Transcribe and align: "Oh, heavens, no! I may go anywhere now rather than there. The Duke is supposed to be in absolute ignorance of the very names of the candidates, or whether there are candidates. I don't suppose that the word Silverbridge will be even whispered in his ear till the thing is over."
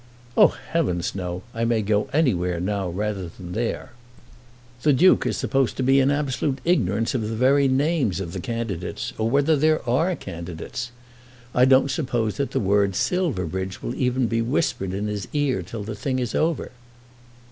"Oh, 0.35 0.47
heavens, 0.71 1.13
no! 1.13 1.43
I 1.53 1.63
may 1.63 1.83
go 1.83 2.09
anywhere 2.11 2.59
now 2.59 2.89
rather 2.89 3.29
than 3.29 3.51
there. 3.51 3.91
The 4.81 4.93
Duke 4.93 5.27
is 5.27 5.37
supposed 5.37 5.77
to 5.77 5.83
be 5.83 5.99
in 5.99 6.09
absolute 6.09 6.57
ignorance 6.65 7.13
of 7.13 7.21
the 7.21 7.35
very 7.35 7.67
names 7.67 8.19
of 8.19 8.33
the 8.33 8.39
candidates, 8.39 9.13
or 9.19 9.29
whether 9.29 9.55
there 9.55 9.87
are 9.87 10.15
candidates. 10.15 10.89
I 11.53 11.65
don't 11.65 11.91
suppose 11.91 12.37
that 12.37 12.49
the 12.49 12.59
word 12.59 12.95
Silverbridge 12.95 13.83
will 13.83 13.91
be 13.91 14.03
even 14.03 14.49
whispered 14.49 14.91
in 14.95 15.05
his 15.05 15.27
ear 15.33 15.61
till 15.61 15.83
the 15.83 15.93
thing 15.93 16.17
is 16.17 16.33
over." 16.33 16.71